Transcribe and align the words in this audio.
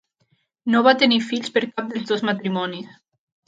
No 0.75 0.81
va 0.87 0.93
tenir 1.03 1.21
fills 1.27 1.55
per 1.59 1.65
cap 1.77 1.95
dels 1.95 2.11
dos 2.15 2.27
matrimonis. 2.33 2.93